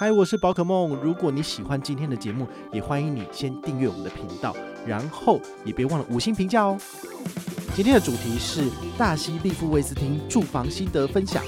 [0.00, 0.96] 嗨，我是宝可梦。
[1.02, 6.78] 如果你喜欢今天的节目，也欢迎你先订阅我们的频道，然后也别忘了五星评价哦。
[7.74, 11.44] 今天的主题是大溪利富威斯汀住房心得分享。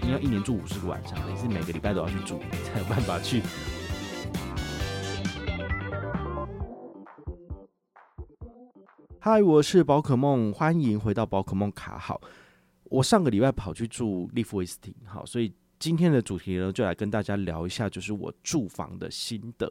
[0.00, 3.42] 你要一年住五十个晚上，你是每个礼拜都要去住，才有办法去。
[9.20, 12.18] 嗨，我是宝可梦，欢迎回到宝可梦卡好。
[12.84, 15.52] 我上个礼拜跑去住利夫威斯汀，好，所以。
[15.78, 19.70] 今天的主题呢，就来跟大家聊一下，就是我住房的心得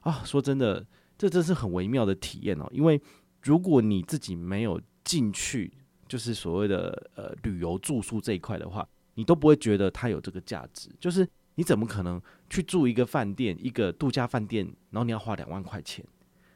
[0.00, 0.22] 啊。
[0.24, 2.68] 说真的，这真是很微妙的体验哦。
[2.70, 3.00] 因为
[3.42, 5.72] 如果你自己没有进去，
[6.06, 10.90] 就是所谓的呃旅游住宿这一块的话，你都不会觉得它有这个价值。
[11.00, 12.20] 就是你怎么可能
[12.50, 16.04] 去住一个饭店，一个度假饭店，然后你要花两万块钱，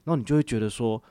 [0.04, 1.02] 然后你就会觉得说，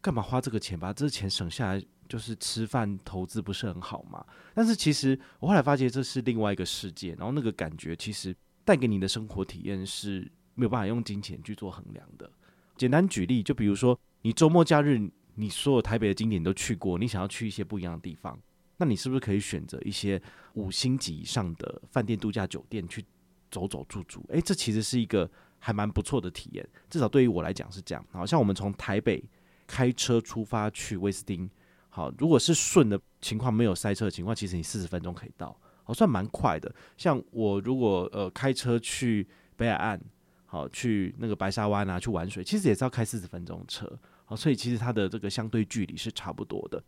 [0.00, 0.78] 干嘛花这个钱？
[0.78, 1.82] 把这钱省下来。
[2.08, 4.24] 就是吃饭投资不是很好嘛？
[4.54, 10.20] 但是其实我后来发现这是另外一个世界，然后那个感觉其实带给你的生活体验是
[10.54, 12.30] 没有办法用金钱去做衡量的。
[12.76, 14.98] 简单举例，就比如说你周末假日，
[15.34, 18.40] 你所有台北的景点都去过，你想要去一些不一样的地方，
[18.78, 20.20] 那你是不是可以选择一些
[20.54, 23.04] 五星级以上的饭店度假酒店去
[23.50, 24.24] 走走住住？
[24.30, 28.04] 诶，这其实是一个还蛮不错的体验，至少对于我来讲是这样。
[28.10, 29.22] 好像我们从台北
[29.66, 31.50] 开车出发去威斯汀。
[31.98, 36.72] 好，如果是顺的情况，没有塞车的情况，其实你四十分钟可以到，好，算蛮快的。
[36.96, 40.00] 像我如果呃开车去北海岸，
[40.46, 46.80] 好，去那个白沙湾啊，去玩水，其实也是要开四十分钟车，好，所以其实它的这个相对距离是差不多的。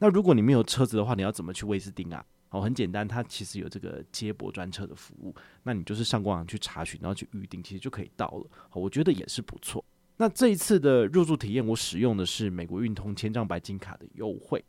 [0.00, 2.22] 那如果你没有车子的话，你要怎么去威斯汀啊？
[2.50, 8.46] 好，很简单，它其实有这个接驳专车的服务，那你就是上官网去查询，然后去预定，其实就可以到了。
[8.68, 9.82] 好，我觉得也是不错。
[10.20, 14.62] 那这一次的入住体验，我使用的是美国运通千帐白金卡的优惠。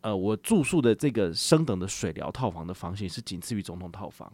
[0.00, 4.32] 呃，我住宿的这个升等的水疗套房的房型是仅次于总统套房。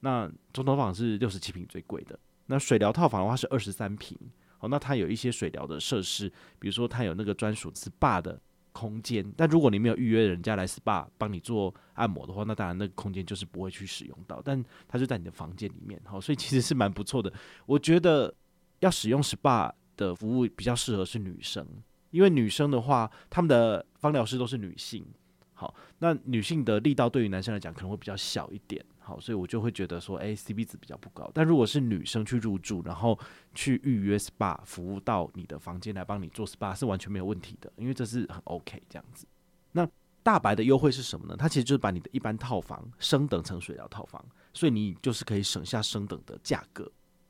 [0.00, 2.16] 那总统套房是六十七平最贵的，
[2.46, 4.16] 那水疗套房的话是二十三平。
[4.58, 6.28] 好，那它有一些水疗的设施，
[6.60, 9.28] 比如说它有那个专属 SPA 的空间。
[9.36, 14.40] 但如果你没有预约人家来 SPA 帮你做按摩的话，那当然那个空间就是不会去使用到。
[14.44, 17.32] 但它就在你的房间里面，好，所以其实是蛮不错的。
[17.66, 18.32] 我觉得
[18.78, 19.72] 要使用 SPA。
[19.98, 21.66] 的服务比较适合是女生，
[22.10, 25.04] 因为女生的话，他们的芳疗师都是女性。
[25.52, 28.82] 好，那女性的力道对于男生来讲可能会比较小一点。
[29.00, 31.28] 好，所以我就会觉得说，诶，CP 值比较不高。
[31.34, 33.18] 但如果是女生去入住，然后
[33.54, 39.26] 去预约 SPA 服务到你的房间来帮你做 SPA 是完全没有问题的，因为这是很 OK 这样子。
[39.72, 39.84] 那
[40.22, 41.34] 大白的优惠是什么呢？
[41.36, 46.88] 它其实就是把你的一般套房升等成水疗套房，所以你就是可以省下升等的价格。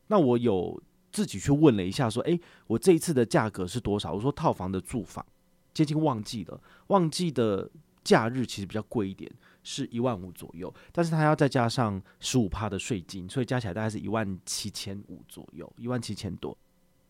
[0.08, 0.78] 那我有。
[1.10, 5.24] 自己去问了一下，说：“诶，我这一次的价格是多少？”我说：“套房的住房
[5.72, 7.70] 接近旺季了，旺季的
[8.04, 9.30] 假日其实比较贵一点，
[9.62, 10.72] 是一万五左右。
[10.92, 16.56] 但是它要再加上十五趴的税金，所以加起来大概是一万七千五左右，一万七千多。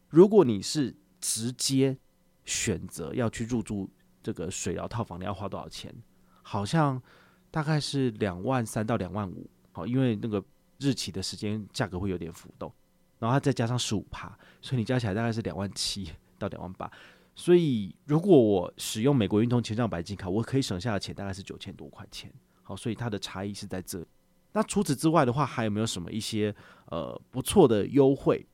[0.08, 1.96] 如果你是直接
[2.44, 3.90] 选择要去入住
[4.22, 5.94] 这个水疗套房，你要花多少钱？
[6.42, 7.02] 好像
[7.50, 9.50] 大概是两万三到两万五。
[9.72, 10.42] 好，因为那个
[10.78, 12.72] 日期的时间价格会有点浮动。”
[13.18, 16.90] 然后它再加上十五趴，所以你加起来大概是两万七到两万八。
[17.34, 22.32] 所以如果我使用美国运通千帐白金卡，我可以省下的钱大概是九千多块钱。
[22.62, 24.04] 好，所以它的差异是在这。
[24.52, 26.54] 那除此之外的话，还有没有什么一些
[26.86, 28.44] 呃不错的优惠？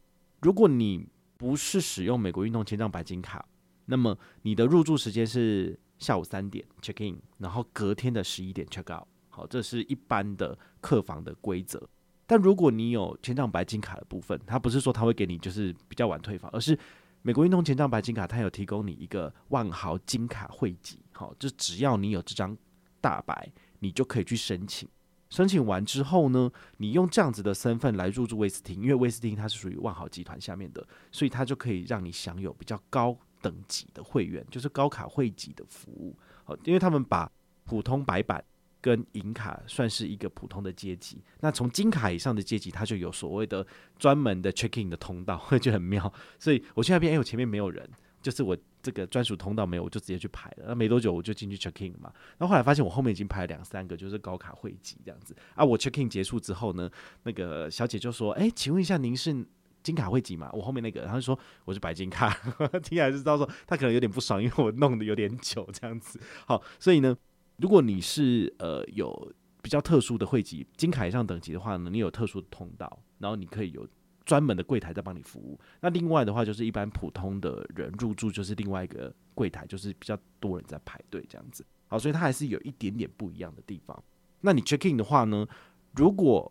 [0.41, 3.45] 如果你不是使用美国运通千帐白金卡，
[3.87, 9.07] 那么你的入住时间是下午三点 check in，然后隔天的十一点 check out。
[9.31, 11.89] 好，这是一般的客房的规则。
[12.27, 16.79] 但如果你有千丈白金卡的部分，它不是说它会给你就是比较晚退房，而是
[17.23, 22.57] 美国运通千丈白金卡，它有提供你一个万豪金卡会籍，好，就只要你有这张
[23.01, 24.89] 大白，你就可以去申请。
[25.29, 36.17] 申请完之后呢，你用这样子的身份来入住威斯汀，因为威斯汀它是属于万豪集团下面的，所以它就可以让你享有比较高等级的会员，就是高卡会籍的服务。
[36.45, 37.31] 好，因为他们把
[37.65, 38.43] 普通白板。
[38.85, 43.67] 跟银卡算是一个普通的阶级，那从金卡以上的阶级，它就有所谓的
[43.99, 46.13] 专门的 checking 的通道，会 就很妙。
[46.39, 47.89] 所以我去那边，哎，我前面没有人，
[48.21, 50.67] 就是我这个专属通道没有，我就直接去排了。
[50.69, 52.13] 那没多久我就进去 check in 了嘛。
[52.37, 55.65] 然后后来发现我后面已经排了两三个，就是高卡会籍这样子啊。
[55.65, 56.91] 我 checking 结束之后呢，
[57.23, 59.35] 那个小姐就说：“哎，请问一下，您是
[59.83, 62.29] 金卡会籍吗？”我后面那个，然后就说我是白金卡。
[62.85, 66.21] 听起来就知道说他可能有点不爽，因为我弄得有点久这样子。
[66.45, 67.17] 好，所以呢，
[67.57, 73.87] 如果你是呃有比较特殊的会籍金卡以上等级的话呢，你有特殊的通道，然后你可以有。
[74.27, 75.61] 专门的柜台在帮你服务。
[75.83, 81.63] 那另外的话，就是一般普通的人入住，就是另外一个柜台，就是比较多人在排队这样子。
[81.89, 84.03] 好，所以它还是有一点点不一样的地方。
[84.41, 85.47] 那你 check in 的话呢，
[85.95, 86.51] 如果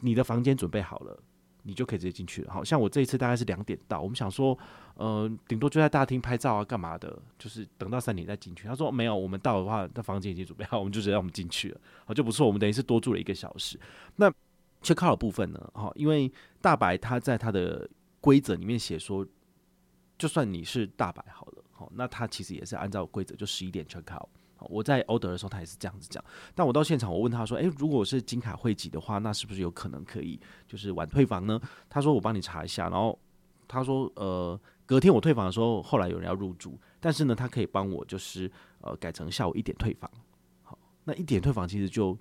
[0.00, 1.22] 你的房间准备好了，
[1.64, 2.52] 你就可以直接进去了。
[2.52, 4.56] 好像我这一次大概是两点到，我们想说，
[4.94, 8.68] 呃，顶多就在大厅拍照啊，干嘛的，就是等到三点再进去。
[8.68, 11.80] 他说没有，我们到的话，那房间已经准备好，我们就直接让我们进去了。
[12.04, 13.78] 好，就不错，我们等于是多住了一个小时。
[14.16, 14.30] 那
[14.82, 15.70] check out 的部分呢？
[15.74, 16.30] 哈，因为
[16.60, 17.88] 大白他在他的
[18.20, 19.26] 规则里面写说，
[20.16, 24.28] 就算你是大白好了，好，那他其实也是按照规则，就十一点 check out。
[24.70, 26.22] 我在 order 的时候，他也是这样子讲。
[26.54, 33.18] 但我到现场，我问他说：“诶、如果是金卡会籍的话，那是不是有可能可以就是晚退房呢？”他说：“我帮你查一下。”然后
[33.68, 38.50] 他说：“呃，隔天我退房的时候，后来有人要入住，但是呢，他可以帮我就是
[38.80, 40.10] 呃改成下午一点退房。
[40.62, 42.16] 好，那一点退房其实就。”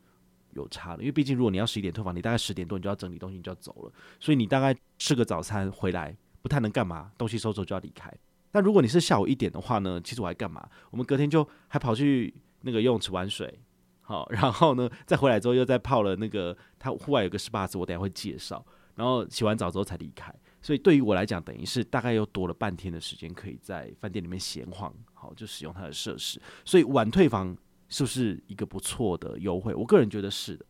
[0.55, 8.15] 有差了，因为毕竟如果你要十一点退房，你大概十点多你就要整理东西，你就要走了，所以你大概吃个早餐回来不太能干嘛，东西收走就要离开。
[8.53, 10.65] 但如果你是下午一点的话呢，其实我还干嘛？
[10.91, 13.59] 我们隔天就还跑去那个游泳池玩水，
[14.01, 18.63] 好， 然后呢再回来之后又再泡了那个，它户外有个 SPA，我等下会介绍，
[18.95, 20.31] 然后洗完澡之后才离开。
[20.61, 26.41] 所以对于我来讲，等于是大概又多了半天的时间可以在饭店里面闲晃，好，就使用它的设施。
[26.63, 27.57] 所以晚退房。
[27.89, 29.71] 是不是一个不错的优惠？
[29.75, 30.65] 我个人觉得是的。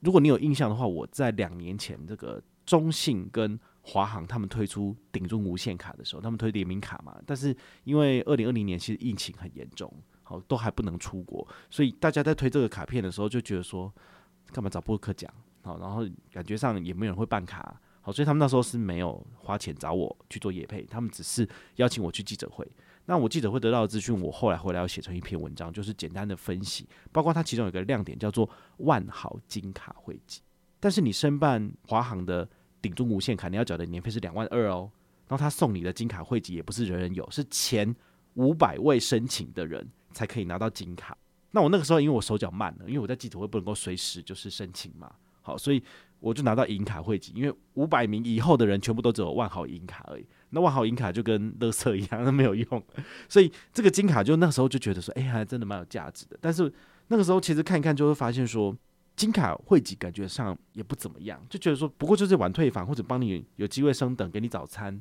[0.00, 3.58] 如果你有印象的话，我在两年前这个中信跟
[3.90, 7.20] 华航他们推出顶住无限卡的时候，他们推联名卡嘛。
[7.26, 9.92] 但是因为二零二零年其实疫情很严重，
[10.22, 13.92] 好，都还不能出国，所以大家在推这个卡片的时候就觉得说，
[14.52, 15.28] 干嘛找博客讲？
[15.62, 22.66] 好，然后感觉上也没有人会办卡，好，所以他们那时候是没有花钱找我去做业配，他们只是邀请我去记者会。
[23.06, 30.40] 那我记者会得到的资讯，我后来回来要写成一篇文章，就是简单的分析，包括它其中有个亮点叫做万豪金卡会籍，
[30.78, 32.48] 但是你申办华航的
[32.80, 34.90] 顶中无限卡，你要缴的年费是两万二哦，
[35.28, 37.94] 然后他送你的金卡汇集也不是人人有，是前
[38.34, 41.16] 五百位申请的人才可以拿到金卡。
[41.52, 45.12] 那我那个时候因为我手脚慢了，因为我在记者会不能够随时就是申请嘛，
[45.42, 45.82] 好，所以
[46.20, 50.24] 我就拿到银卡汇集，因为五百名以后的人全部都只有万豪银卡而已。
[50.50, 52.82] 那万豪银卡就跟垃圾一样，那没有用，
[53.28, 56.36] 所以这个金卡就那时候就觉得说，哎、欸，还真的蛮有价值的。
[56.40, 56.72] 但是
[57.08, 58.76] 那个时候其实看一看就会发现说，
[59.20, 64.98] 金卡汇集感觉上也不怎么样，就觉得说不过就是晚退房或者帮你有机会升等，给你早餐，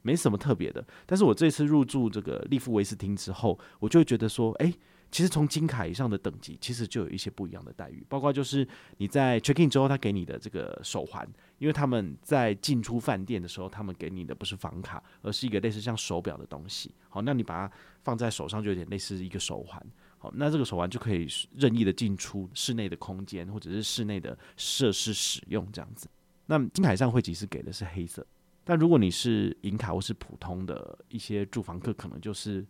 [0.00, 0.82] 没什么特别的。
[1.04, 4.72] 但是我这次入住这个利夫维斯汀之后，我就会觉得说，哎、
[5.10, 8.66] 其实从金卡以上的等级，其实就有一些不一样的待遇，包括就是
[8.96, 11.28] 你在 check in 之后，他给你的这个手环，
[11.58, 16.94] 因为他们在进出饭店的时候，他们给你的不是房卡，而是一个类似像手表的东西。
[17.10, 19.86] 好，那你把它放在手上，就有点类似一个手环。
[20.18, 26.08] 好，那这个手环就可以任意的进出室内的空间，或者是室内的设施使用这样子。
[26.46, 28.26] 那金卡上会籍是给的是黑色，
[28.64, 32.66] 但如果你是银卡或是普通的一些住房客，可能就是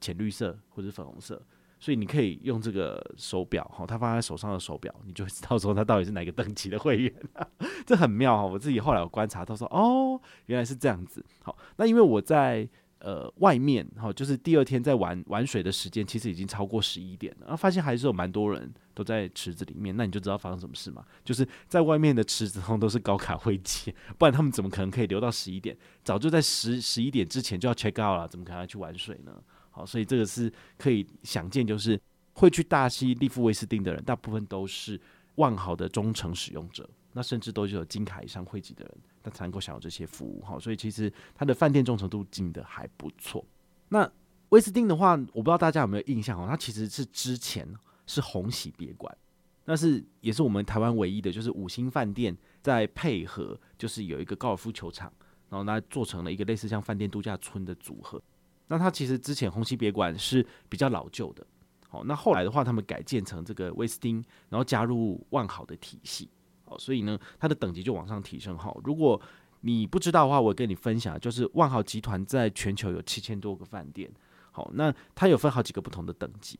[0.00, 1.42] 浅绿色或者粉红色。
[1.80, 7.12] 所以你可以用这个手表，哈，他放在手上的手表，你就会知道说他到底是哪个等级的会员，
[7.84, 8.46] 这很妙哈。
[8.46, 11.24] 我自己后来有观察到说，哦，原来是这样子。
[11.40, 12.68] 好，那因为我在
[13.02, 21.04] 呃外面，哈，就是第二天在玩玩水的时间，其实已经超过十一点了，然后发现还是有蛮多人都在池子里面，那你就知道发生什么事嘛。
[21.24, 25.76] 就是在外面的池子中都是高卡会接，不然他们怎么可能可以留到十一点？
[26.04, 29.32] 早就在十十一点之前就要 check out 了，怎么可能要去玩水呢？
[29.70, 32.00] 好，所以这个是可以想见，就是
[32.34, 35.00] 会去大溪利富威斯汀的人，大部分都是
[35.36, 40.42] 万豪的忠诚使用者，那甚至都是有金卡以上汇集的人，他才能够享有这些服务。
[40.44, 43.44] 好，所以其实他的饭店忠诚度进的还不错。
[43.88, 44.10] 那
[44.48, 47.66] 威斯汀的话，我不知道大家有没有印象哦，它其实是之前
[48.06, 49.16] 是鸿喜别馆，
[49.64, 55.12] 那是也是我们台湾唯一的，就是五星饭店在配合，就是有一个高尔夫球场，
[55.48, 58.22] 然后那做成了一个类似像饭店度假村的组合。
[58.68, 61.46] 那它其实之前鸿禧别馆是比较老旧的，
[61.88, 66.30] 好，那后来的话，他们改建成这个威斯汀，然后加入万豪的体系，
[66.78, 68.56] 所以呢，它的等级就往上提升。
[68.56, 69.20] 好，如果
[69.60, 74.10] 你不知道的话，我跟你分享，就是万豪集团在全球有七千多个饭店，
[74.50, 76.58] 好，那它有分好几个不同的等级，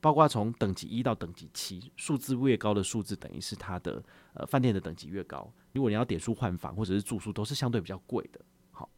[0.00, 4.02] 包括从等级一到等级七，数字越高的数字，等于是它的
[4.34, 5.52] 呃饭店的等级越高。
[5.72, 8.40] 如果你要点数换房或者是住宿，都是相对比较贵的。
[8.70, 8.88] 好，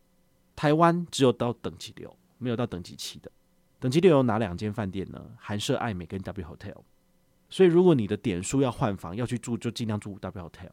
[0.55, 2.15] 台湾只有到等级六。
[2.39, 3.33] 没有到等级七的。
[3.81, 5.25] 等级六有哪两间饭店呢？
[5.39, 6.83] 韩舍艾美跟 W Hotel。
[7.49, 10.71] 所以如果你的点数要换房要去住，就尽量住 W Hotel，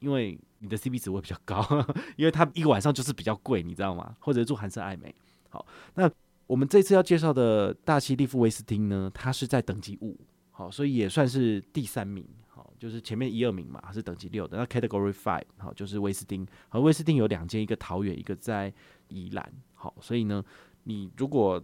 [0.00, 1.64] 因为你的 CP 值会比较高，
[2.16, 4.16] 因为它一个晚上就是比较贵，你知道吗？
[4.20, 5.14] 或者住韩式爱美。
[5.48, 6.10] 好，那
[6.46, 10.18] 我们这次要介绍的大溪利夫威斯汀呢，它是在等级五，
[10.50, 12.26] 好，所以也算是第三名。
[12.48, 14.56] 好就是前面一二名嘛，是等级六的。
[14.56, 16.46] 那 Category Five 好，就是威斯汀。
[16.70, 18.72] 和威斯汀有两间，一个桃园，一个在
[19.08, 19.52] 宜兰。
[19.74, 20.42] 好，所以呢，
[20.84, 21.62] 你如果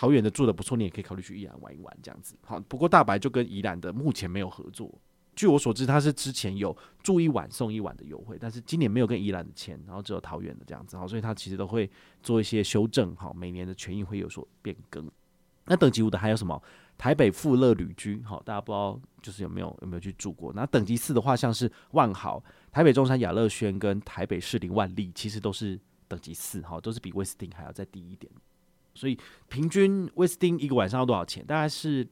[0.00, 2.34] 桃园的住的不错，你也可以考虑去宜兰玩一玩这样子。
[2.46, 4.90] 好，不过大白就跟宜兰的目前没有合作。
[5.36, 10.96] 据我所知，他是之前有住一晚送一晚的优惠，但是今年没有跟宜兰的签，然后只有桃园的这样子。
[10.96, 11.90] 好，所以他其实都会
[12.22, 13.14] 做一些修正。
[13.14, 15.06] 好，每年的权益会有所变更。
[15.66, 16.62] 那等级五的还有什么？
[16.96, 20.50] 台北富乐旅居，好，大家不知道就是有没有有没有去住过？
[20.54, 22.42] 那等级四的话，像是万豪、
[22.72, 25.78] 台北中山雅乐轩跟台北士林万丽，其实都是
[26.08, 28.32] 等级四，好，都是比威斯汀还要再低一点。
[28.94, 29.18] 所以
[29.48, 31.44] 平均威斯汀一个晚上要多少钱？
[31.46, 32.06] 大概是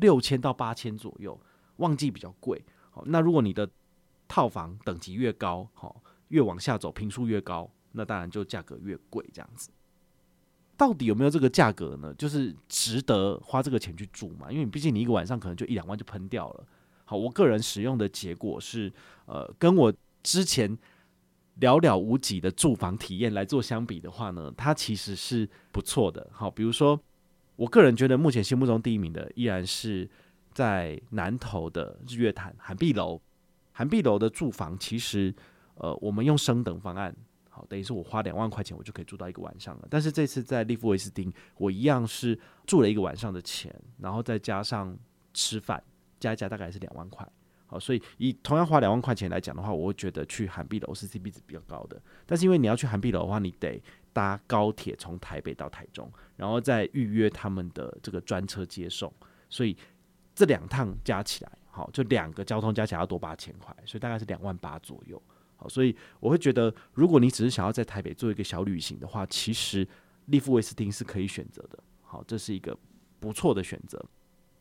[0.00, 1.40] 六千到八千左右，
[1.76, 2.64] 旺季比较贵。
[2.90, 3.68] 好，那如果你的
[4.26, 9.70] 套房等级越高，好，越往下走平数越高，那当然就价格越贵，这样子。
[10.76, 12.12] 到底有没有这个价格呢？
[12.14, 14.50] 就是值得花这个钱去住嘛？
[14.50, 16.66] 因为毕竟你一个晚上可能就一两万就喷掉了。
[17.04, 18.92] 好，我个人使用的结果是，
[19.26, 20.76] 呃，跟我之前
[21.60, 26.28] 寥寥无几的住房体验来做相比的话呢，它其实是不错的。
[26.32, 27.00] 好，比如说，
[27.56, 30.08] 我个人觉得目前心目中第一名的依然是
[30.52, 33.20] 在南投的日月潭涵碧楼。
[33.72, 35.34] 涵碧楼的住房其实，
[35.74, 37.14] 呃，我们用升等方案。
[37.48, 39.86] 好，等于是我花两万块钱，我就可以住到一个晚上了。
[39.88, 44.96] 但是这次在丽富威斯汀，我一样是住了一个晚上的钱，然后再加上
[45.32, 45.80] 吃饭，
[46.18, 47.24] 加一加大概是两万块。
[47.78, 52.00] 所以以同样花两万块钱来讲的话，我会觉得去涵碧楼是 CP 值比较高的。
[52.26, 59.12] 但是因为你要去涵碧楼的话，你得搭高铁从台北到台中，然后再预约他们的这个专车接送，
[59.48, 59.76] 所以
[60.34, 65.20] 这两趟加起来，好，就两个交通加起来要多八千块，所以大概是两万八左右。
[65.56, 69.86] 好所以我会觉得，如果你只是想要在台北做一个小旅行的话，其实
[70.26, 71.78] 丽富威斯汀是可以选择的。
[72.02, 72.76] 好，这是一个
[73.20, 74.04] 不错的选择。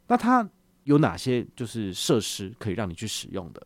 [0.08, 0.48] 那它
[0.84, 3.66] 有哪些就是设施可以让你去使用的？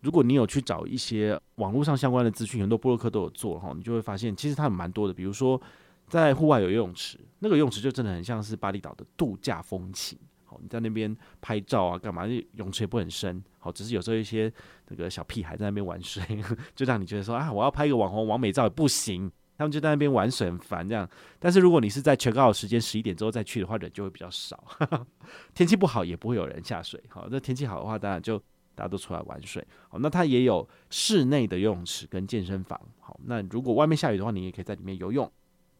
[0.00, 5.14] 如果你有去找一些网络上相关的资讯，很多博客都有做哈，你就会发现其实它有蛮多的。
[5.14, 5.60] 比如说
[6.08, 10.18] 在户外有游泳池，那个游泳池就真的很像是巴厘岛的度假风情。
[10.44, 12.26] 好你在那边拍照啊，干嘛？
[12.56, 14.52] 泳池也不很深，好，只是有时候一些
[14.88, 16.22] 那个小屁孩在那边玩水，
[16.74, 19.30] 就让你觉得说啊，我要拍一个网红网美照也不行，
[19.62, 21.08] 他们就在那边玩水很烦这样。
[21.38, 24.62] 但是如果你是在 check out 时间十一点之后再去的话，人就会比较少，
[25.54, 27.00] 天气不好也不会有人下水。
[27.08, 28.38] 好，那天气好的话，当然就
[28.74, 29.66] 大家都出来玩水。
[29.88, 32.80] 好，那它也有室内的游泳池跟健身房。
[32.98, 35.30] 好，那如果外面下雨的话，你也可以在里面游泳。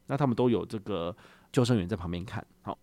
[0.07, 1.17] 那他们都有这个
[1.51, 2.47] 救生员在旁边看。
[2.63, 2.79] 好。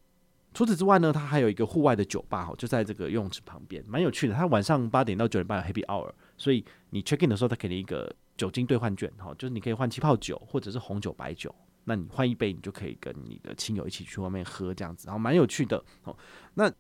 [0.51, 4.33] 除此之外呢，它还有一个户外的酒吧，哈，就在这个游泳池旁边，蛮有趣的。
[4.33, 11.53] 它晚上八点到九点半有 Happy Hour，所以你 check in 的时候，它给你一个酒精兑换券，哈，就是你可以换气泡酒或者是红酒、白酒。
[11.83, 15.83] 那你换一杯，你就可以跟你的亲友一起去外面喝，这样子，然后蛮有趣的。
[16.03, 16.15] 哦，
[16.53, 16.71] 那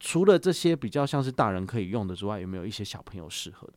[0.00, 3.74] 除了这些比较像是大人可以用的之外，有没有一些小朋友适合的？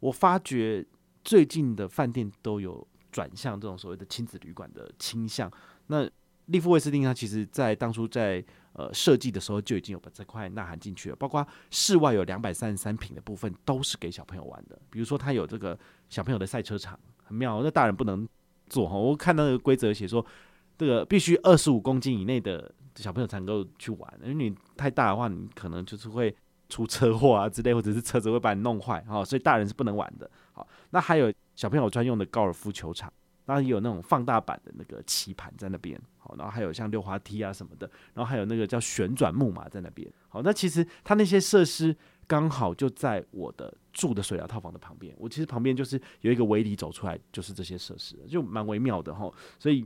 [0.00, 0.84] 我发觉
[1.24, 5.50] 最近的饭店都有转向这种所谓的亲子旅馆的倾向。
[5.86, 6.08] 那
[6.46, 8.44] 利富威斯汀它其实在当初在
[8.78, 14.78] 呃，设计的时候就已经有把这块纳含进去了，包括室外有两百三十三平的部分都是给小朋友玩的。
[14.88, 15.76] 比如说，它有这个
[16.08, 17.60] 小朋友的赛车场，很妙。
[17.60, 18.26] 那大人不能
[18.68, 20.24] 坐哈，我看到那个规则写说，
[20.78, 26.32] 这个必须二十五公斤以内的小朋友才能够去玩，因为你太大的话，你可能就是会
[26.68, 30.30] 出车祸啊之类，或者是车子会把你弄坏哈，所以大人是不能玩的。
[30.52, 33.12] 好，那还有小朋友专用的高尔夫球场。
[33.48, 49.82] 当然也有那种放大版的那个棋盘在那边，好，然后还有像溜滑梯啊什么的，然后还有那个叫旋转木马在那边，好，那其实它那些设施刚好就在我的住的水疗套房的旁边，我其实旁边就是有一个围篱走出来就是这些设施，就蛮微妙的哈，所以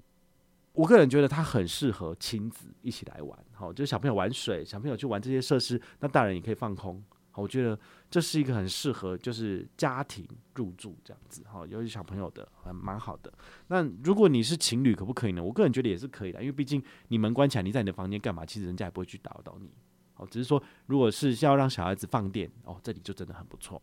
[0.73, 7.01] 我个人觉得它很适合亲子一起来玩，好，就是小朋友玩水，小朋友去玩这些设施，那大人也可以放空。
[7.35, 7.79] 我觉得
[8.11, 13.33] 这是一个很适合就是家庭入住这样子哈，尤其小朋友的还蛮好的。
[13.69, 15.43] 那如果你是情侣，可不可以呢？
[15.43, 18.45] 我个人觉得也是可以的，因为毕竟你门关起来，你在你的房间干嘛？
[18.45, 19.71] 其实人家也不会去打扰到你。
[20.17, 23.81] 哦，只是说如果是要让小孩子放电哦，这里就真的很不错。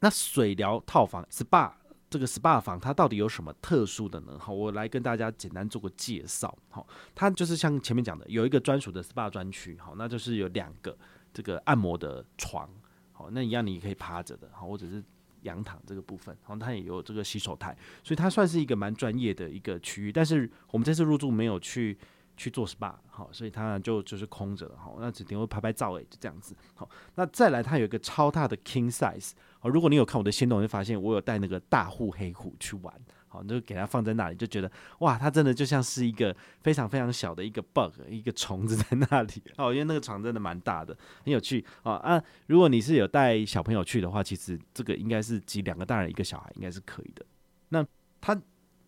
[0.00, 1.72] 那水疗套房 SPA
[2.10, 4.38] 这个 SPA 房它到底有什么特殊的呢？
[4.38, 6.56] 好，我来跟大家简单做个介绍。
[6.68, 9.76] 好，它就是像前面讲的，有一个专属的 SPA 专区。
[9.78, 10.96] 好，那就是有两个。
[11.38, 12.68] 这个按摩的床，
[13.12, 15.00] 好，那一样你可以趴着的，好，或者是
[15.42, 20.10] 仰躺这个部分，然后它也有这个洗手台，所以它算是一个蛮专业的一个区域。
[20.10, 21.96] 但是我们这次入住没有去
[22.36, 29.30] 去做 SPA，好，所以它就就是空着，好，那只顶会拍拍照诶，就这样子，好，那再来它有一个超大的 King Size，
[29.60, 32.92] 好，如果你有看我的限动，会发现我有带那个大户黑虎去玩，
[33.28, 47.24] 好，你就给它放在那里，就觉得哇，它真的就像是一个非常非常小的一个 bug，一个虫子在那里， 哦，因为那个床真的蛮大的，很有趣，啊啊，如果你是有带小朋友去的话，其实这个应该是挤两个大人一个小孩应该是可以的，
[47.68, 47.86] 那
[48.20, 48.40] 它。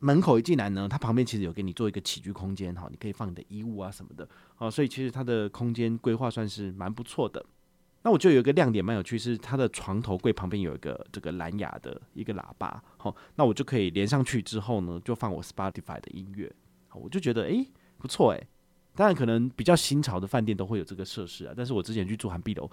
[0.02, 7.44] 门口一进来呢，它旁边其实有给你做一个起居空间，哈，你可以放你的衣物啊什么的，哦，所以其实它的空间规划算是蛮不错的。
[8.02, 16.52] 那我就有一个亮点蛮有趣，是它的床头柜旁边有一个这个蓝牙的一个喇叭，好，那我就可以连上去之后呢，就放我 Spotify 的音乐，
[16.94, 17.66] 我就觉得诶
[17.98, 18.48] 不错诶。
[18.94, 22.70] 当然可能比较新潮的饭店都会有这个设施啊，但是我之前去住涵碧楼。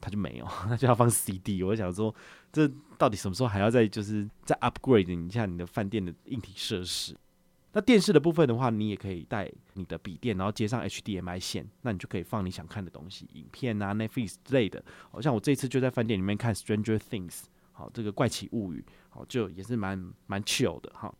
[0.00, 1.60] 它就没有， 它就要放 CD。
[1.60, 2.14] 我想说，
[2.52, 7.16] 这到底什么时候还要再就是再 upgrade 一下你的饭店的硬体设施？
[7.78, 14.84] 那电视的部分的话，你也可以带你的笔电，然后接上 HDMI 线，那你就可以放你想看的东西，影片啊、Netflix 之类的。
[15.12, 17.30] 好像我这次就在饭店里面看《Stranger Things》，
[17.70, 21.14] 好，这个怪奇物语，好，就也是蛮蛮 chill 的哈。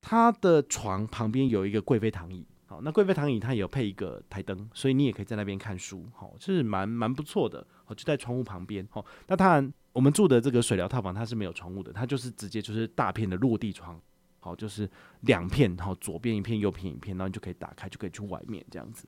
[0.00, 2.46] 它的床旁边有一个贵妃躺椅。
[2.64, 7.66] 好，那贵妃躺椅它也有配一个台灯，所以你也可以在那边看书，好，是蛮蛮不错的。
[7.84, 8.88] 好，就在窗户旁边。
[8.90, 14.00] 好，那当然我们住的这个水疗套房它是没有窗户的，它就是直接就是大片的落地窗，
[14.40, 14.88] 好，就是
[15.20, 19.06] 两片，好，左边一片，右边一片，然后你就可以打开，就可以去外面这样子。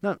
[0.00, 0.18] 那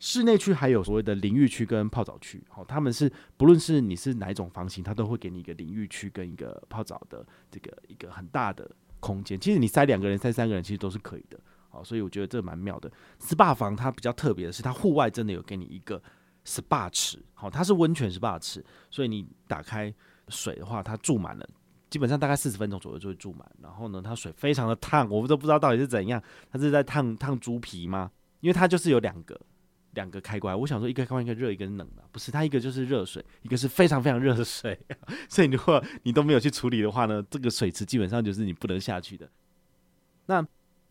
[0.00, 8.70] 室内区还有所谓的淋浴区跟泡澡区，好，他们是不论是你是哪一种房型，它都会给你一个淋浴区跟一个泡澡的这个一个很大的
[9.00, 9.38] 空间。
[9.38, 11.38] 其实你塞两个人、塞三个人，其实都是可以的。
[11.70, 12.90] 好，所以我觉得这蛮妙的。
[13.20, 16.02] SPA 房它比较特别的是，它户外真的有给你一个
[16.44, 19.92] SPA 池，好，它是温泉 SPA 池，所以你打开
[20.28, 21.48] 水的话，它注满了，
[21.90, 23.50] 基本上大概四十分钟左右就会注满。
[23.62, 28.10] 然后呢，它水非常的烫，我们都不知道到底是怎样，它是在烫烫猪皮吗？
[28.40, 29.40] 因为它就是有两个
[29.92, 34.78] 两个开关，我想说一个开关一个热一个冷的，不是，它一个就是热水，一个是非常非常热的水，
[35.30, 39.30] 所以如果你都没有去处理的话呢，这个水池基本上就是你不能下去的。
[40.26, 40.46] 那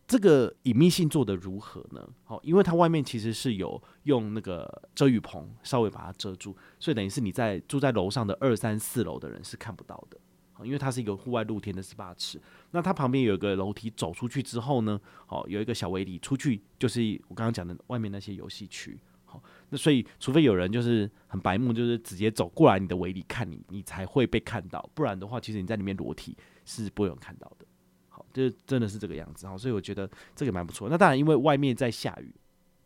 [0.06, 2.08] 这个隐秘性做得如何呢？
[2.24, 10.18] 好，因为它外面其实是有用那个遮雨棚稍微把它遮住，所以等于是你在住在楼上的二三四楼的人是看不到的。
[10.62, 12.40] 因为它是一个户外露天的 SPA 池，
[12.70, 18.98] 那它旁边有一个楼梯，走出去之后呢，好，有一个小围篱，出去就是我刚刚讲的外面那些游戏区。
[19.24, 27.66] 好，那所以除非有人就是很白目，就是直接走过来你的围篱看你，你才会被看到，不然的话，其实你在里面裸体是不会有看到的。
[28.08, 30.88] 好就真的是这个样子好，所以我觉得这个蛮不错。
[30.88, 32.32] 那当然，因为外面在下雨，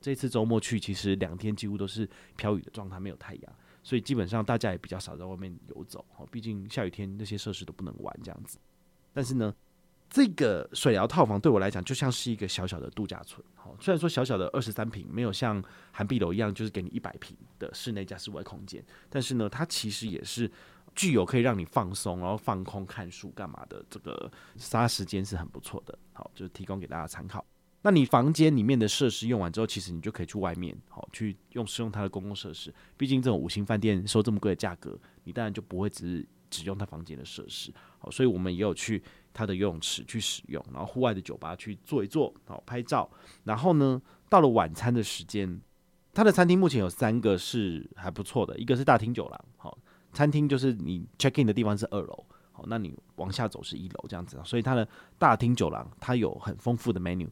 [0.00, 3.56] 这次周末去其实两天几乎都是飘雨的状态，没有太阳，
[3.88, 6.26] 所以基本上大家也比较少在外面游走哈。
[6.30, 8.58] 毕竟下雨天那些设施都不能玩这样子。
[9.14, 9.54] 但是呢，
[10.10, 13.42] 这个水疗套房对我来讲就像是一个小小的度假村。
[13.54, 20.50] 好，虽然说小小的二十三平，没有像涵碧楼一样就是给你一百平的室内加室外空间，但是呢，它其实也是。
[20.94, 25.96] 具有可以让你放松，然后放空看书干嘛的这个杀时间是很不错的。
[26.12, 27.44] 好，就是提供给大家参考。
[27.82, 32.74] 那你房间里面的设施用完之后，其实你就可以去外面，好去用使用它的公共设施。
[32.96, 37.72] 毕竟这种五星饭店收这么贵的价格，你当然就不会只只用它房间的设施。
[37.98, 43.08] 好，所以我们也有去它的游泳池去使用，然后户外的酒吧去坐一坐，好拍照。
[43.44, 45.60] 然后呢，到了晚餐的时间，
[46.12, 49.78] 它的餐厅目前有三个是还不错的，一个是大厅酒廊，好。
[50.10, 54.88] 餐厅就是你 check in 的地方是二楼，好，那你往下走是一楼这样子，所以它的
[55.18, 57.28] 大厅酒廊它有很丰富的 menu，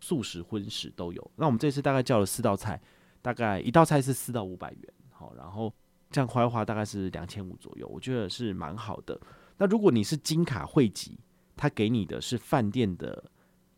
[0.00, 1.30] 素食荤食都有。
[1.36, 2.80] 那我们这次大概叫了四道菜，
[3.22, 5.72] 大概一道菜是四到五百元，好，然后
[6.10, 9.20] 这样花一花大概是两千五左右，我觉得是蛮好的。
[9.56, 11.18] 那如果你是金卡会籍，
[11.56, 13.30] 他给你的是饭店的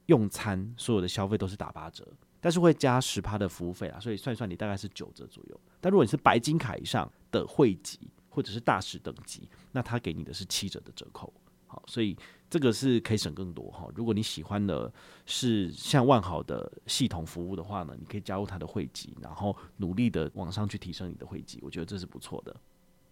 [0.06, 2.06] 用餐，所有的消费都是打八折，
[2.40, 5.60] 但是会加十趴的服务费啊，所以算一算你大概是九折左右。
[5.80, 11.32] 但如果你是白金卡以上的会籍，或者是大使等级，那他给你的是七折的折扣，
[11.66, 12.16] 好，所以
[12.50, 13.86] 这个是可以省更多哈。
[13.94, 14.92] 如果你喜欢的
[15.24, 22.54] 是像万豪的系统服务的话呢，你可以加入他的会籍，然后努力的往上去提升你的会籍，我觉得这是不错的。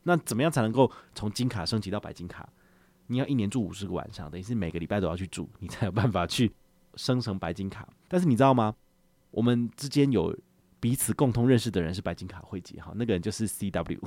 [0.03, 2.49] 那怎么样才能够从金卡升级到白金卡？
[3.07, 6.53] 你要一年住五十个晚上，等于是每个礼拜都要去住，你才有办法去
[6.97, 7.89] 升成白金卡。
[8.09, 8.75] 但是你知道吗？
[9.31, 10.37] 我们之间有。
[10.81, 14.01] 彼此共同认识的人是白金卡会籍，哈，那个人就是 C W。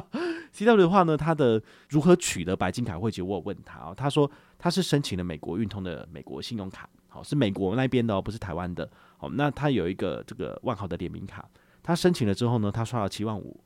[0.52, 8.90] C W 的话呢，他的如何取得白金卡会籍，我有问他哦，他说他是申请了美国运通的美国信用卡，好，是美国那边的哦，不是台湾的。
[9.16, 11.48] 好，那他有一个这个万豪的联名卡，
[11.82, 13.58] 他申请了之后呢，他刷了七万五，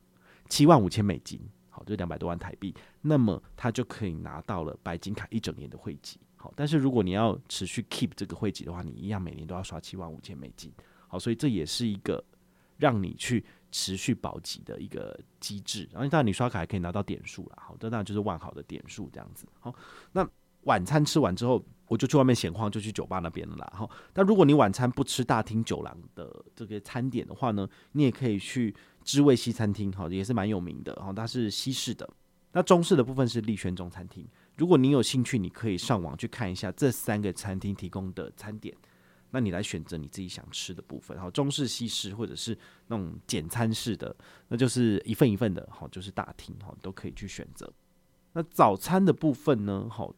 [0.49, 6.19] 七万五千美金，好，就两百多万台币，那么他就可以拿到了白金卡一整年的会籍。
[6.37, 10.73] 好，但是如果你要持续 keep 这个会籍的话，你一样每年都要刷七万五千美金。
[11.07, 12.25] 好，所以这也是一个
[12.83, 15.89] 让你去持续保级的一个机制。
[15.93, 19.47] 然后当然你刷卡还可以拿到点数了，好，这当然就是万豪的点数这样子。
[19.61, 19.73] 好，
[20.11, 20.29] 那
[20.65, 23.73] 晚餐吃完之后，我就去外面闲晃，就去酒吧那边了啦。
[23.77, 31.01] 好，那如果你晚餐不吃大厅酒廊的这个餐点的话呢，你也可以去知味西餐厅，好，也是蛮有名的。
[31.01, 32.09] 好，它是西式的。
[32.55, 34.29] 那中式的部分是丽轩中餐厅。
[34.59, 38.77] 如果你有兴趣，你可以上网去看一下这三个餐厅提供的餐点，
[39.33, 41.19] 那你来选择你自己想吃的部分。
[41.19, 44.15] 好，中式、西式或者是那种简餐式的，
[44.47, 47.69] 那就是一份一份的，好，就是大厅，好，都可以去选择。
[48.35, 50.15] 那早餐的部分呢，好，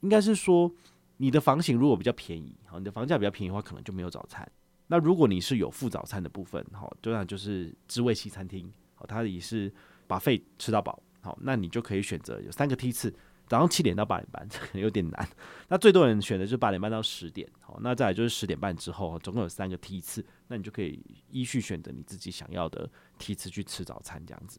[0.00, 0.74] 应该是说
[1.18, 4.50] 你的房型如果比较便宜，好，你的房价比较便宜的话，可能就没有早餐。
[4.88, 9.72] 那如果你是有附早餐的部分，好，当然就是知味西餐厅，好，它也是
[10.08, 11.02] buffet 吃到饱。
[11.22, 13.14] 好，那你就可以选择有三个梯次，
[13.46, 15.28] 早上七点到八点半， 这可能有点难。
[15.68, 20.98] 那最多人选的就是八点半到十点，好，那再来就是十点半之后，总共有三个梯次，那你就可以
[21.30, 24.58] 依序选择你自己想要的梯次去吃早餐，这样子。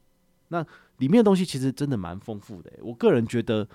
[0.49, 0.65] 那
[0.97, 3.67] 里面的东西其实真的蛮丰富的，我个人觉得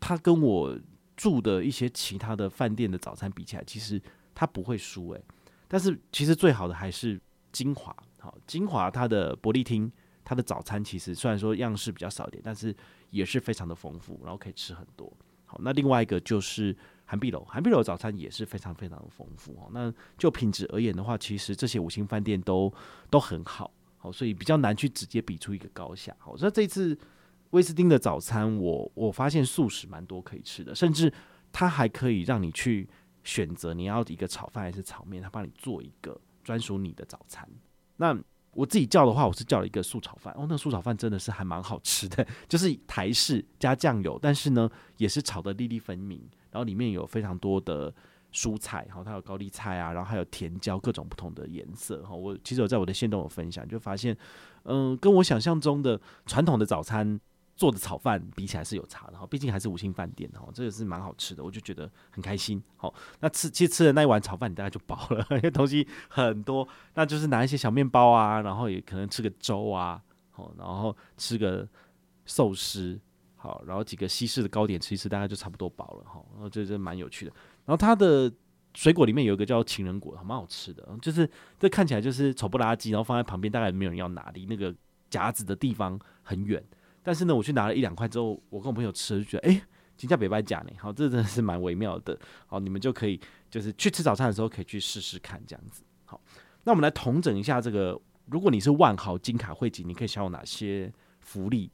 [0.00, 0.78] 它跟我
[1.16, 4.00] 住的一些其他的饭店的早餐比起来，其实
[4.34, 5.22] 它不会输诶。
[5.68, 7.20] 但是其实最好的还是
[7.52, 9.92] 晶华，好，晶华它的伯利厅。
[10.24, 12.74] 它的早餐其实虽然说样式比较少一点，但是
[13.10, 15.12] 也是非常的丰富，然后可以吃很多。
[15.44, 19.68] 好，那另外一个就是涵碧楼，涵碧楼早餐也是非常非常的丰富哦。
[19.72, 22.72] 那就品质而言的话，其实这些五星饭店都
[23.10, 26.16] 都很好，好，所以比较难去直接比出一个高下。
[26.18, 26.98] 好，所以这次
[27.50, 31.12] 威斯汀的早餐我，我我发现素食蛮多可以吃的，甚至
[31.52, 32.88] 它还可以让你去
[33.22, 37.48] 选择你要一个炒饭还是炒面，它帮你做一个专属你的早餐。
[37.96, 38.18] 那
[38.54, 47.92] 我自己叫的话，我是叫了一个素炒饭哦，那素炒饭真的是还蛮好吃的， 就是台式加酱油，但是呢也是炒的粒粒分明，然后里面有非常多的
[48.32, 52.14] 蔬菜，然后它有高丽菜啊，然后还有甜椒，各种不同的颜色哈。
[52.14, 54.16] 我其实有在我的线动有分享，就发现，
[54.64, 57.20] 嗯，跟我想象中的传统的早餐。
[57.56, 62.62] 做的炒饭比起来是有差的哈，毕竟还是五星饭店哈，这个是蛮好吃的，我就觉得很开心。
[62.76, 71.68] 好，那吃其实吃的那一碗炒饭，你大概就饱了，因为东西很多，那就是拿一些小面包啊，然后也可能吃个粥啊，好，然后吃个
[72.26, 73.00] 寿司，
[73.36, 76.20] 好，然后几个西式的糕点吃一吃，大概就差不多饱了哈。
[76.32, 77.32] 然后这这蛮有趣的。
[77.64, 78.32] 然后它的
[78.74, 84.74] 水果里面有一个叫情人果，蛮好吃的，就是这看起来就是丑不拉几，然后放在旁边，大概没有人要拿，离那个
[85.08, 86.60] 夹子的地方很远。
[87.04, 89.62] 但是呢，我去拿了一两块之后，我跟我朋友吃就觉得，哎、
[89.96, 92.18] 金价别白假呢，好，这真的是蛮微妙的。
[92.48, 95.84] 好，你们就可以就是去吃早餐的时候可以去试试看这样子。
[96.06, 96.20] 好，
[96.64, 101.70] 那我们来统整一下这个，如果你是万豪金卡会籍，你可以享有哪些福利？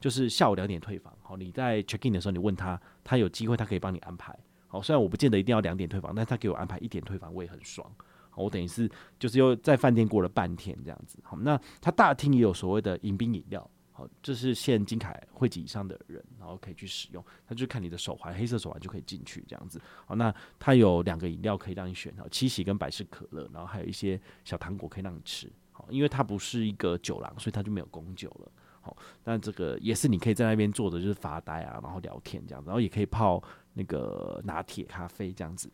[0.00, 1.12] 就是下午两点退房。
[1.22, 4.32] 好，你在 check in 的时候，你问他，他有机会他可以帮你安排。
[4.68, 7.90] 好，虽然我不见得一定要两点退房，但是他给我安排一点退房，我也很爽。
[8.30, 8.88] 好，我等于是
[9.18, 11.18] 就是又在饭店过了半天这样子。
[11.24, 13.68] 好，那他大厅也有所谓的迎宾饮料。
[13.98, 17.24] 好，这是限金卡会籍以上的人，然后可以去使用。
[17.44, 19.82] 他就看你的手环，黑色手环就可以进去这样子。
[20.06, 25.50] 好，那它有两个饮料可以让你选，好，七喜跟百事可乐，然后还有一些小糖果可以让你吃。
[25.72, 28.52] 好，因为它不是一个酒廊，所以它就没有供酒了。
[28.80, 35.68] 好，但这个也是你可以在那边坐着，就是发呆啊，然后聊天这样子，然后也可以泡那个拿铁咖啡这样子。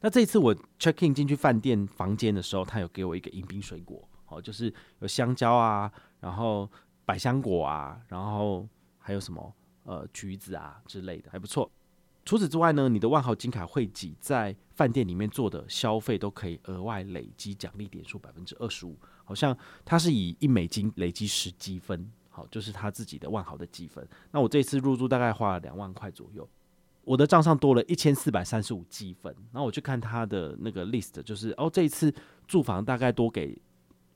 [0.00, 6.70] 那这一次我 check in 进去饭店房间的时候，他有给我一个迎宾水果，好，就是有香蕉啊，然后。
[7.06, 11.70] 百香果啊，然后还有什么呃橘子啊之类的，还不错。
[12.24, 24.04] 除此之外呢，你的万豪金卡会籍在饭店里面做的消费都可以额外累积奖励点数百分之二十五，好像它是以一美金累积十积分，好，就是他自己的万豪的积分。
[24.32, 26.48] 那我这次入住大概花了两万块左右，
[27.04, 29.32] 我的账上多了一千四百三十五积分。
[29.52, 32.12] 然后我去看他的那个 list，就是哦，这一次
[32.48, 33.56] 住房大概多给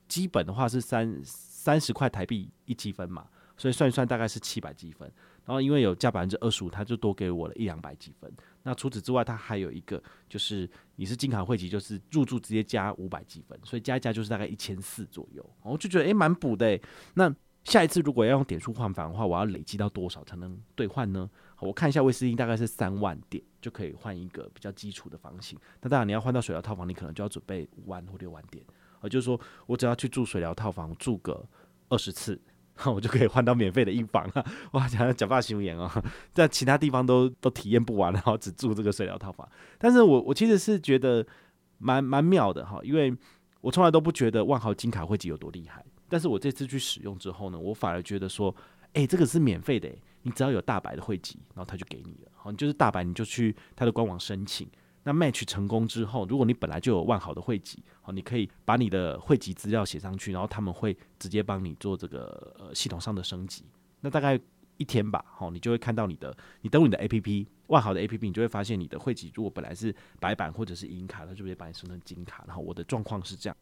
[0.09, 1.23] 基本的话是三。
[1.61, 5.07] 三十块台币一积分嘛，所以算一算大概是七百积分。
[5.45, 8.33] 然后因为有加百分之二十五，他就多给我了一两百积分。
[8.63, 15.45] 那除此之外，他还有一个就是你是金卡会籍，就是入住直接加五百积分，所以加一加就是大概一千四左右。
[15.63, 16.81] 我就觉得诶蛮补的。
[17.13, 17.31] 那
[17.65, 21.29] 下一次如果要用点数换房的话，我要累积到多少才能兑换呢？
[21.59, 25.59] 我看一下威斯汀大概是三万点就可以换一个比较基础的房型。
[25.83, 28.65] 那当然你要换到水疗套房，你可能就要准备五万或六万点。
[29.03, 31.45] 也就是说，我只要去住水疗套房住个
[31.89, 32.41] 二十次，
[32.87, 34.45] 我就可以换到免费的一房啊！
[34.73, 35.91] 哇，讲讲话心眼哦，
[36.33, 39.47] 在其他地方都都体验不完，然后只住这个水疗套房。
[39.79, 41.27] 但是我我其实是觉得
[41.79, 43.15] 蛮蛮妙的哈，因为
[43.61, 48.55] 我从来都不觉得万豪金卡会籍有多厉害，但是我这次去使用之后呢，我反而觉得说，
[48.95, 49.89] 哎、这个是免费的，
[50.23, 52.31] 你只要有大白的会籍，然后他就给你了。
[52.35, 54.67] 好，你就是大白，你就去他的官网申请。
[55.03, 63.65] 那 match 成功之后，如果你本来就有万豪的汇集，好，你可以把你的汇集资料写上去，然后他们会直接帮你做这个呃系统上的升级。
[64.01, 64.39] 那大概
[64.77, 72.45] 一天吧，好，你就会看到你的，你登录你的 APP，万豪的 APP，你就会发现你的汇集如果本来是白板或者是银卡，它就会把你升成金卡。
[72.47, 73.57] 然后我的状况是这样，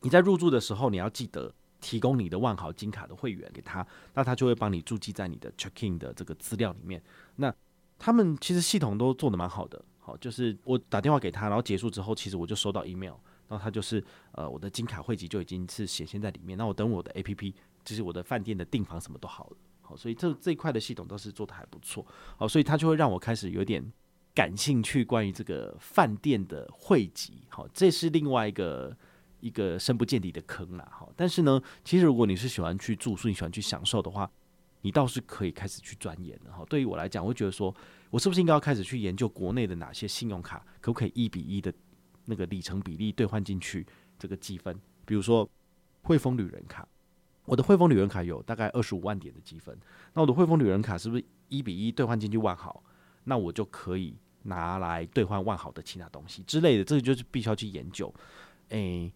[0.00, 7.02] 你在入住的时候，你要记得提供你的万豪金卡的会员给他，那他就会帮你注记在你的 check in 的这个资料里面。
[7.34, 7.52] 那
[7.98, 9.84] 他们其实系统都做得蛮好的。
[10.04, 13.14] 好，就是我打电话给他，然后结束之后，其实我就收到 email，
[13.48, 16.58] 然后他就是呃我的金卡汇集就已经是显现在里面。
[16.58, 19.56] 那我等我的 APP，就是我的饭店的订房什么都好了。
[19.80, 22.04] 好，所以这这一块的系统都是做的还不错。
[22.36, 23.92] 好，所以他就会让我开始有点
[24.34, 27.44] 感兴趣关于这个饭店的汇集。
[27.48, 28.96] 好，这是另外一个
[29.38, 30.88] 一个深不见底的坑啦。
[30.90, 34.28] 好，但是呢，其实如果你是喜欢去住宿，你喜欢去享受的话，
[34.82, 36.52] 你倒是可以开始去钻研的。
[36.52, 37.74] 哈，对于我来讲，我会觉得说。
[38.12, 41.72] 我是不是应该要开始去研究国内的哪些信用卡可不可以一比一的
[42.26, 43.86] 那个里程比例兑换进去
[44.18, 44.78] 这个积分？
[45.06, 45.48] 比如说
[46.02, 46.86] 汇丰旅人卡，
[47.46, 49.74] 我的汇丰旅人卡有大概二十五万点的积分，
[50.12, 52.84] 那我的汇丰旅人卡是不是一比一兑换进去万豪？
[53.24, 58.14] 那我就可以拿来兑换万豪的其他东西之类的，这个就是必须要去研究。
[58.68, 59.10] 诶，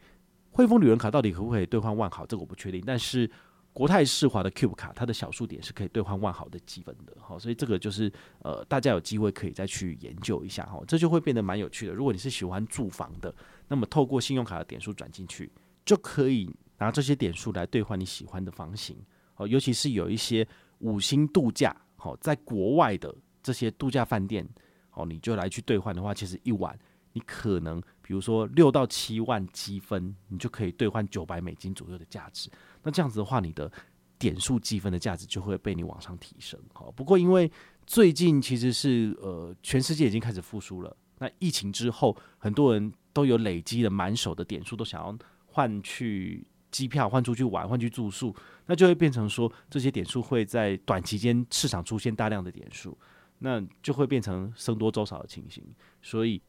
[0.53, 2.25] 汇丰旅人卡到底可不可以兑换万豪？
[2.25, 3.31] 这个我不确定，但是。
[3.77, 11.93] 国泰世华的 Cube 卡，它的小数点是可以兑换万豪的积分的，好，所以这个就是呃，大家有机会可以再去研究一下哈，这就会变得蛮有趣的。
[11.93, 13.35] 如果你是喜欢住房的，
[13.69, 15.53] 那么透过信用卡的点数转进去，
[15.85, 18.97] 就可以拿这些点数来兑换你喜欢的房型，
[19.37, 24.49] 哦，尤其是有一些五星度假，好，在国外的这些度假饭店，
[24.93, 26.75] 哦，你就来去兑换的话，其实一晚
[27.13, 32.49] 你可能比如说六到七万积分，你就可以兑换九百美金左右的价值。
[32.85, 33.71] 那这样子的话，你的
[34.17, 36.57] 点数积分的价值就会被你往上提升。
[36.73, 37.51] 好，不过因为
[37.85, 40.97] 最近其实是呃，全世界已经开始复苏了。
[41.19, 48.33] 那疫情之后，很多人都有累积了满手的点数，都想要换去机票、换出去玩、换去住宿，
[48.67, 52.97] 那就会变成说，这些点数会在短期间市场出现大量的点数，
[53.41, 55.65] 那就会变成僧多粥少的情形。
[56.01, 56.41] 所以。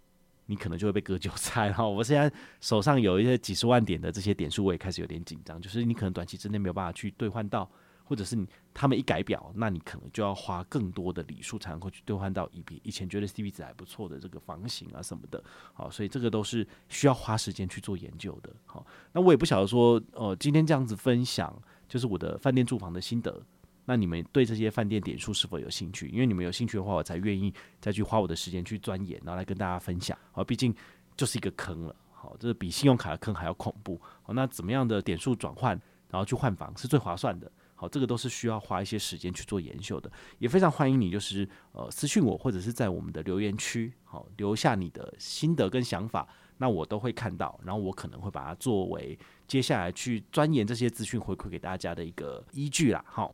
[0.48, 1.86] 你可能就会被割韭菜哈！
[1.88, 5.62] 我现在手上有一些几十万点的这些点数，我也开始有点紧张。
[5.62, 7.70] 就是你可能短期之内没有办法去兑换到，
[8.04, 15.44] 或者是你他们一改表，那你可能就要花更多的礼数才能够去兑换到一笔以前觉得 CP 值还不错的这个房型啊什么的。
[15.74, 18.50] 好，所以这个都是需要花时间去做研究的。
[18.66, 21.54] 好，那我也不晓得说，呃，今天这样子分享
[21.90, 23.44] 就是我的饭店住房的心得。
[23.90, 26.10] 那你们对这些饭店点数是否有兴趣？
[26.10, 30.18] 因为你们有兴趣的话，我才愿意再去花我的时间去钻研，然后来跟大家分享。
[30.34, 30.76] 好，毕竟
[31.16, 31.96] 就是一个坑了。
[32.12, 33.98] 好，这比信用卡的坑还要恐怖。
[34.24, 35.72] 好，那怎么样的点数转换，
[36.10, 37.50] 然后去换房是最划算的？
[37.76, 40.12] 好，这个都是需要花一些时间去做研究的。
[40.40, 53.02] 也非常欢迎你，就是呃私信我，或者是在我们的留言区，好，留下你的心得跟想法，那我都会看到，然后我可能会把它作为接下来去钻研这些资讯回馈给大家的一个依据啦。
[53.08, 53.34] 好。